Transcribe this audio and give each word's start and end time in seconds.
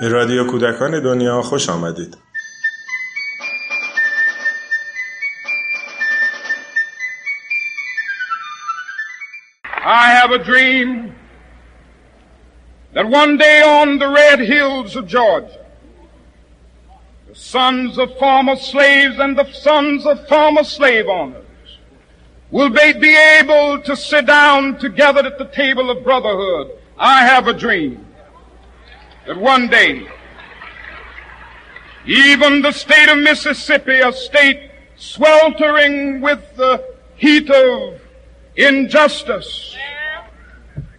به 0.00 0.08
رادیو 0.08 0.44
کودکان 0.44 1.00
دنیا 1.00 1.42
خوش 1.42 1.68
آمدید. 1.68 2.16
I 9.82 10.06
have 10.18 10.30
a 10.30 10.38
dream 10.38 11.14
that 12.94 13.06
one 13.08 13.36
day 13.36 13.62
on 13.62 13.98
the 13.98 14.08
red 14.08 14.40
hills 14.40 14.96
of 14.96 15.06
Georgia, 15.06 15.66
the 17.28 17.34
sons 17.34 17.98
of 17.98 18.08
former 18.18 18.56
slaves 18.56 19.18
and 19.18 19.36
the 19.36 19.52
sons 19.52 20.06
of 20.06 20.16
former 20.28 20.64
slave 20.64 21.08
owners 21.08 21.70
will 22.50 22.70
be, 22.70 23.16
able 23.40 23.80
to 23.82 23.94
sit 23.94 24.24
down 24.26 24.78
together 24.78 25.22
at 25.30 25.36
the 25.38 25.50
table 25.62 25.90
of 25.90 26.02
brotherhood. 26.02 26.66
I 26.98 27.18
have 27.32 27.46
a 27.48 27.52
dream 27.52 28.09
that 29.26 29.36
one 29.36 29.68
day, 29.68 30.06
even 32.06 32.62
the 32.62 32.72
state 32.72 33.08
of 33.08 33.18
Mississippi, 33.18 34.00
a 34.00 34.12
state 34.12 34.70
sweltering 34.96 36.20
with 36.20 36.56
the 36.56 36.94
heat 37.16 37.50
of 37.50 38.00
injustice, 38.56 39.76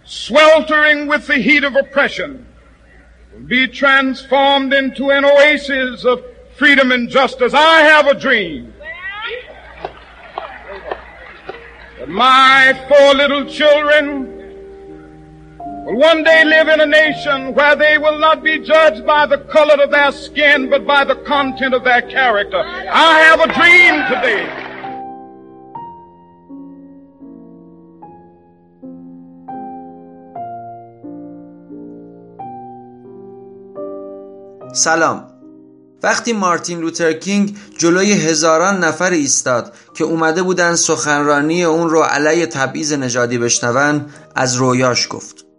sweltering 0.04 1.08
with 1.08 1.28
the 1.28 1.38
heat 1.38 1.64
of 1.64 1.76
oppression, 1.76 2.46
will 3.34 3.42
be 3.42 3.68
transformed 3.68 4.74
into 4.74 5.10
an 5.10 5.26
oasis 5.26 6.06
of 6.06 6.24
freedom 6.56 6.92
and 6.92 7.10
justice. 7.10 7.54
I 7.54 7.82
have 7.82 8.08
a 8.08 8.14
dream 8.14 8.74
that 11.98 12.10
my 12.10 12.86
four 12.88 13.16
little 13.16 13.46
children 13.46 14.41
one 15.96 16.24
day 16.24 16.44
live 16.46 16.70
in 16.70 16.80
a 16.80 16.86
nation 16.86 17.54
where 17.54 17.76
they 17.76 17.98
will 17.98 18.18
not 18.18 18.44
be 18.44 18.60
judged 18.60 19.06
by 19.06 19.26
the 19.26 19.40
color 19.52 19.84
of 19.84 19.92
their 19.92 20.12
skin, 20.12 20.70
but 20.70 20.88
by 20.88 21.04
the 21.04 21.16
content 21.16 21.74
of 21.74 21.84
their 21.84 22.02
character. 22.02 22.62
I 22.62 23.20
have 23.28 23.40
a 23.42 23.48
dream 23.54 23.96
today. 24.10 24.68
سلام 34.74 35.28
وقتی 36.04 36.34
مارتین 36.34 36.80
لوترکینگ 36.80 37.58
جلوی 37.78 38.14
هزاران 38.14 38.84
نفر 38.84 39.12
ایستاد 39.12 39.74
که 39.94 40.04
اومده 40.04 40.44
بودن 40.44 40.76
سخنرانی 40.76 41.64
اون 41.64 41.90
رو 41.90 42.02
علیه 42.02 42.46
تبعیض 42.46 42.94
نژادی 42.94 43.38
بشنون 43.38 44.06
از 44.36 44.56
رویاش 44.56 45.08
گفت 45.10 45.51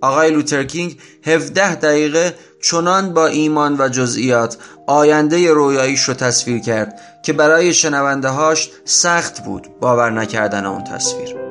آقای 0.00 0.30
لوترکینگ 0.30 0.98
17 1.24 1.74
دقیقه 1.74 2.34
چنان 2.62 3.14
با 3.14 3.26
ایمان 3.26 3.76
و 3.78 3.88
جزئیات 3.88 4.56
آینده 4.86 5.52
رویاییش 5.52 6.02
رو 6.02 6.14
تصویر 6.14 6.58
کرد 6.58 7.00
که 7.22 7.32
برای 7.32 7.74
شنونده 7.74 8.28
هاش 8.28 8.70
سخت 8.84 9.44
بود 9.44 9.68
باور 9.80 10.10
نکردن 10.10 10.66
اون 10.66 10.84
تصویر. 10.84 11.48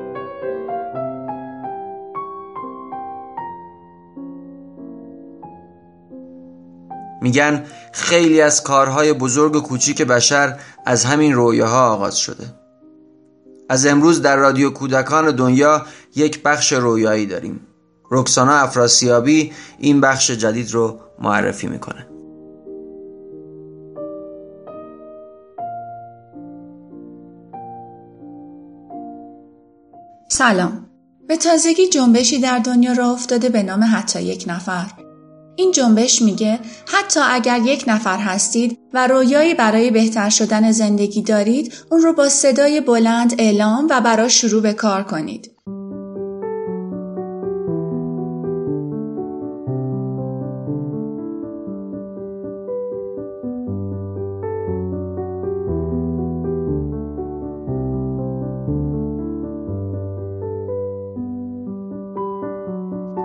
میگن 7.20 7.64
خیلی 7.92 8.40
از 8.40 8.62
کارهای 8.62 9.12
بزرگ 9.12 9.56
و 9.56 9.60
کوچیک 9.60 10.02
بشر 10.02 10.58
از 10.86 11.04
همین 11.04 11.34
رویاها 11.34 11.90
آغاز 11.90 12.18
شده. 12.18 12.44
از 13.68 13.86
امروز 13.86 14.22
در 14.22 14.36
رادیو 14.36 14.70
کودکان 14.70 15.30
دنیا 15.30 15.86
یک 16.16 16.42
بخش 16.42 16.72
رویایی 16.72 17.26
داریم. 17.26 17.67
رکسانا 18.10 18.52
افراسیابی 18.52 19.52
این 19.78 20.00
بخش 20.00 20.30
جدید 20.30 20.72
رو 20.72 20.98
معرفی 21.18 21.66
می‌کنه. 21.66 22.06
سلام. 30.28 30.86
به 31.28 31.36
تازگی 31.36 31.88
جنبشی 31.88 32.38
در 32.38 32.58
دنیا 32.58 32.92
را 32.92 33.10
افتاده 33.10 33.48
به 33.48 33.62
نام 33.62 33.84
حتی 33.92 34.22
یک 34.22 34.44
نفر. 34.48 34.86
این 35.56 35.72
جنبش 35.72 36.22
میگه 36.22 36.58
حتی 36.86 37.20
اگر 37.22 37.58
یک 37.64 37.84
نفر 37.86 38.18
هستید 38.18 38.78
و 38.94 39.06
رویایی 39.06 39.54
برای 39.54 39.90
بهتر 39.90 40.30
شدن 40.30 40.72
زندگی 40.72 41.22
دارید 41.22 41.72
اون 41.90 42.02
رو 42.02 42.12
با 42.12 42.28
صدای 42.28 42.80
بلند 42.80 43.34
اعلام 43.38 43.86
و 43.90 44.00
برای 44.00 44.30
شروع 44.30 44.62
به 44.62 44.72
کار 44.72 45.02
کنید. 45.02 45.57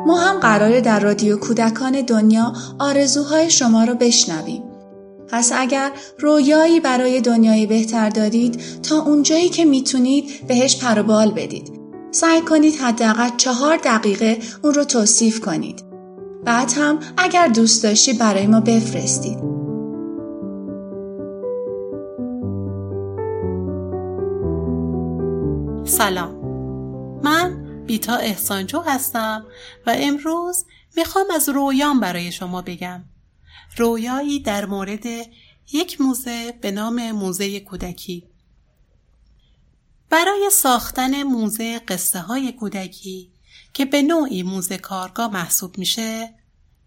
ما 0.08 0.18
هم 0.18 0.40
قراره 0.40 0.82
در 0.82 1.00
رادیو 1.00 1.38
کودکان 1.38 2.02
دنیا 2.02 2.54
آرزوهای 2.80 3.50
شما 3.50 3.84
رو 3.84 3.96
بشنویم. 3.96 4.64
پس 5.28 5.52
اگر 5.56 5.92
رویایی 6.20 6.80
برای 6.80 7.22
دنیای 7.22 7.66
بهتر 7.66 8.10
دارید 8.10 8.62
تا 8.84 9.02
اونجایی 9.02 9.50
که 9.50 9.66
می‌تونید 9.66 10.48
بهش 10.48 10.84
پروبال 10.84 11.32
بدید. 11.32 11.72
سعی 12.12 12.42
کنید 12.42 12.76
حداقل 12.76 13.30
چهار 13.38 13.78
دقیقه 13.78 14.38
اون 14.62 14.74
رو 14.74 14.84
توصیف 14.84 15.40
کنید. 15.40 15.84
بعد 16.46 16.74
هم 16.78 17.00
اگر 17.18 17.48
دوست 17.48 17.84
داشتی 17.84 18.14
برای 18.14 18.48
ما 18.48 18.60
بفرستید. 18.60 19.38
سلام 25.86 26.36
من 27.24 27.63
بیتا 27.86 28.16
احسانجو 28.16 28.80
هستم 28.80 29.46
و 29.86 29.96
امروز 29.98 30.66
می‌خوام 30.98 31.26
از 31.36 31.50
رویام 31.50 32.00
برای 32.00 32.32
شما 32.32 32.62
بگم. 32.62 33.04
رویایی 33.78 34.40
در 34.40 34.66
مورد 34.66 35.06
یک 35.74 36.02
موزه 36.02 36.52
به 36.62 36.72
نام 36.72 37.12
موزه 37.12 37.60
کودکی. 37.60 38.30
برای 40.10 40.50
ساختن 40.52 41.24
موزه 41.24 41.80
قصه 41.80 42.20
های 42.20 42.52
کودکی 42.52 43.32
که 43.74 43.86
به 43.86 44.02
نوعی 44.02 44.44
موزه 44.44 44.78
کارگاه 44.78 45.34
محسوب 45.34 45.78
میشه 45.78 46.34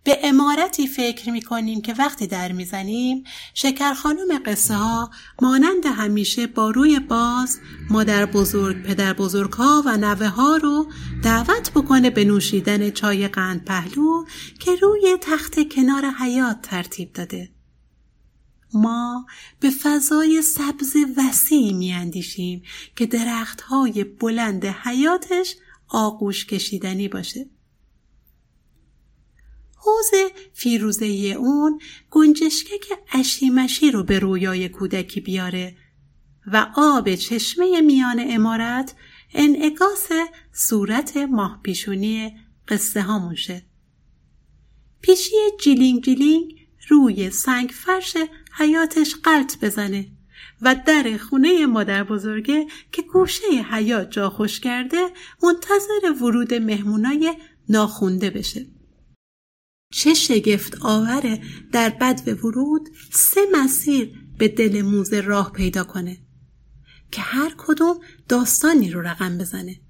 به 0.06 0.18
امارتی 0.22 0.86
فکر 0.86 1.30
می 1.30 1.42
کنیم 1.42 1.82
که 1.82 1.94
وقتی 1.98 2.26
در 2.26 2.52
می‌زنیم 2.52 3.24
شکر 3.54 3.94
خانم 3.94 4.38
قصه 4.46 4.74
ها 4.74 5.10
مانند 5.42 5.86
همیشه 5.86 6.46
با 6.46 6.70
روی 6.70 7.00
باز 7.00 7.60
مادر 7.90 8.26
بزرگ 8.26 8.82
پدر 8.82 9.12
بزرگ 9.12 9.52
ها 9.52 9.82
و 9.86 9.96
نوه 9.96 10.26
ها 10.26 10.56
رو 10.56 10.86
دعوت 11.22 11.70
بکنه 11.70 12.10
به 12.10 12.24
نوشیدن 12.24 12.90
چای 12.90 13.28
قند 13.28 13.64
پهلو 13.64 14.24
که 14.60 14.76
روی 14.76 15.16
تخت 15.20 15.68
کنار 15.68 16.04
حیات 16.20 16.62
ترتیب 16.62 17.12
داده. 17.12 17.50
ما 18.74 19.26
به 19.60 19.70
فضای 19.70 20.42
سبز 20.42 20.96
وسیع 21.16 21.72
می 21.72 21.92
اندیشیم 21.92 22.62
که 22.96 23.06
درخت 23.06 23.60
های 23.60 24.04
بلند 24.04 24.64
حیاتش 24.64 25.56
آغوش 25.88 26.46
کشیدنی 26.46 27.08
باشه. 27.08 27.46
حوز 29.86 30.10
فیروزه 30.54 31.06
اون 31.38 31.80
گنجشکک 32.10 32.84
اشی 33.12 33.46
مشی 33.46 33.90
رو 33.90 34.02
به 34.02 34.18
رویای 34.18 34.68
کودکی 34.68 35.20
بیاره 35.20 35.76
و 36.46 36.66
آب 36.76 37.14
چشمه 37.14 37.80
میان 37.80 38.24
عمارت 38.28 38.94
انعکاس 39.34 40.08
صورت 40.52 41.16
ماه 41.16 41.60
پیشونی 41.62 42.36
قصه 42.68 43.02
ها 43.02 43.34
شه. 43.34 43.62
پیشی 45.00 45.34
جیلینگ 45.60 46.04
جیلینگ 46.04 46.66
روی 46.88 47.30
سنگ 47.30 47.70
فرش 47.70 48.16
حیاطش 48.58 49.14
غلت 49.14 49.64
بزنه 49.64 50.06
و 50.62 50.76
در 50.86 51.16
خونه 51.16 51.66
مادر 51.66 52.04
بزرگه 52.04 52.66
که 52.92 53.02
گوشه 53.02 53.46
حیاط 53.70 54.10
جا 54.10 54.30
خوش 54.30 54.60
کرده 54.60 55.10
منتظر 55.42 56.22
ورود 56.22 56.54
مهمونای 56.54 57.34
ناخونده 57.68 58.30
بشه. 58.30 58.66
چه 59.90 60.14
شگفت 60.14 60.78
آوره 60.80 61.42
در 61.72 61.88
بد 61.88 62.38
ورود 62.44 62.88
سه 63.12 63.40
مسیر 63.52 64.12
به 64.38 64.48
دل 64.48 64.82
موزه 64.82 65.20
راه 65.20 65.52
پیدا 65.52 65.84
کنه 65.84 66.18
که 67.10 67.22
هر 67.22 67.54
کدوم 67.58 67.98
داستانی 68.28 68.90
رو 68.90 69.00
رقم 69.00 69.38
بزنه 69.38 69.80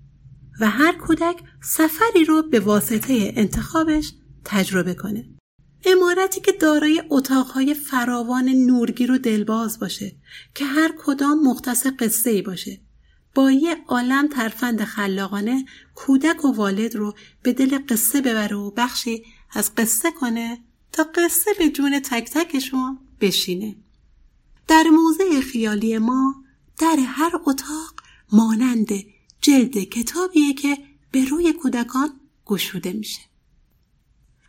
و 0.61 0.71
هر 0.71 0.93
کودک 0.93 1.37
سفری 1.63 2.25
رو 2.25 2.43
به 2.43 2.61
واسطه 2.61 3.33
انتخابش 3.37 4.13
تجربه 4.45 4.95
کنه. 4.95 5.25
امارتی 5.85 6.41
که 6.41 6.53
دارای 6.53 7.03
اتاقهای 7.11 7.75
فراوان 7.75 8.49
نورگیر 8.49 9.13
و 9.13 9.19
دلباز 9.19 9.79
باشه 9.79 10.17
که 10.55 10.65
هر 10.65 10.95
کدام 10.99 11.43
مختص 11.43 11.87
قصه 11.87 12.31
ای 12.31 12.43
باشه. 12.43 12.81
با 13.35 13.51
یه 13.51 13.77
عالم 13.89 14.29
ترفند 14.29 14.85
خلاقانه 14.85 15.65
کودک 15.95 16.45
و 16.45 16.53
والد 16.53 16.97
رو 16.97 17.15
به 17.43 17.53
دل 17.53 17.79
قصه 17.89 18.21
ببره 18.21 18.57
و 18.57 18.71
بخشی 18.71 19.25
از 19.51 19.75
قصه 19.75 20.11
کنه 20.11 20.59
تا 20.93 21.03
قصه 21.15 21.51
به 21.59 21.69
جون 21.69 22.01
تک 22.01 22.31
تکشون 22.31 22.99
بشینه 23.21 23.77
در 24.69 24.83
موزه 24.83 25.41
خیالی 25.41 25.99
ما 25.99 26.35
در 26.79 26.97
هر 27.01 27.33
اتاق 27.47 27.95
مانند 28.33 28.89
جلد 29.41 29.79
کتابیه 29.79 30.55
که 30.55 30.79
به 31.11 31.25
روی 31.25 31.53
کودکان 31.53 32.21
گشوده 32.47 32.93
میشه 32.93 33.21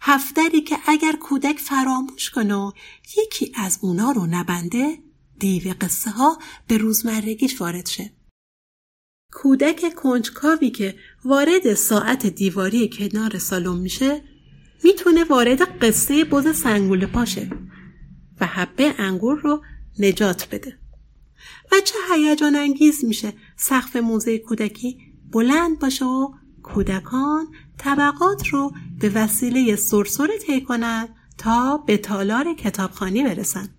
هفتری 0.01 0.61
که 0.61 0.77
اگر 0.85 1.15
کودک 1.15 1.59
فراموش 1.59 2.29
کنه 2.29 2.55
و 2.55 2.71
یکی 3.17 3.51
از 3.55 3.79
اونا 3.81 4.11
رو 4.11 4.25
نبنده 4.25 4.97
دیو 5.39 5.73
قصه 5.81 6.11
ها 6.11 6.37
به 6.67 6.77
روزمرگیش 6.77 7.61
وارد 7.61 7.85
شه. 7.85 8.13
کودک 9.33 9.95
کنجکاوی 9.95 10.69
که 10.69 10.95
وارد 11.25 11.73
ساعت 11.73 12.25
دیواری 12.25 12.89
کنار 12.89 13.37
سالن 13.37 13.77
میشه 13.77 14.23
می‌تونه 14.83 15.23
وارد 15.23 15.61
قصه 15.61 16.23
بز 16.23 16.57
سنگول 16.57 17.05
پاشه 17.05 17.49
و 18.39 18.45
حبه 18.45 18.95
انگور 18.97 19.39
رو 19.39 19.63
نجات 19.99 20.47
بده. 20.51 20.77
و 21.71 21.75
چه 21.85 21.95
هیجان 22.13 22.55
انگیز 22.55 23.05
میشه 23.05 23.33
سقف 23.57 23.95
موزه 23.95 24.37
کودکی 24.37 24.99
بلند 25.31 25.79
باشه 25.79 26.05
و 26.05 26.33
کودکان 26.63 27.47
طبقات 27.77 28.47
رو 28.47 28.71
به 28.99 29.09
وسیله 29.09 29.75
سرسره 29.75 30.37
طی 30.37 30.61
کنند 30.61 31.09
تا 31.37 31.77
به 31.77 31.97
تالار 31.97 32.53
کتابخانی 32.53 33.23
برسن 33.23 33.69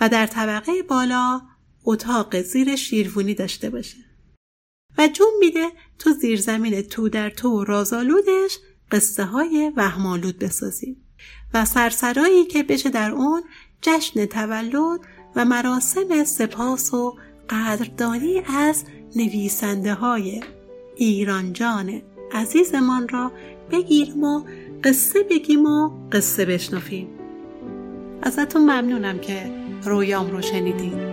و 0.00 0.08
در 0.08 0.26
طبقه 0.26 0.82
بالا 0.82 1.40
اتاق 1.84 2.42
زیر 2.42 2.76
شیروونی 2.76 3.34
داشته 3.34 3.70
باشه 3.70 3.96
و 4.98 5.08
جون 5.08 5.32
میده 5.40 5.68
تو 5.98 6.12
زیر 6.12 6.40
زمین 6.40 6.82
تو 6.82 7.08
در 7.08 7.30
تو 7.30 7.48
و 7.48 7.64
رازالودش 7.64 8.58
قصه 8.90 9.24
های 9.24 9.72
وهمالود 9.76 10.38
بسازیم 10.38 10.96
و 11.54 11.64
سرسرایی 11.64 12.44
که 12.44 12.62
بشه 12.62 12.90
در 12.90 13.10
اون 13.10 13.42
جشن 13.82 14.26
تولد 14.26 15.00
و 15.36 15.44
مراسم 15.44 16.24
سپاس 16.24 16.94
و 16.94 17.16
قدردانی 17.50 18.42
از 18.56 18.84
نویسنده 19.16 19.94
های 19.94 20.40
ایرانجان 20.96 22.02
عزیزمان 22.32 23.08
را 23.08 23.32
بگیریم 23.70 24.24
و 24.24 24.44
قصه 24.84 25.22
بگیم 25.22 25.66
و 25.66 25.90
قصه 26.12 26.44
بشنفیم 26.44 27.08
ازتون 28.22 28.62
ممنونم 28.62 29.18
که 29.18 29.50
رویام 29.84 30.30
رو 30.30 30.42
شنیدین. 30.42 31.09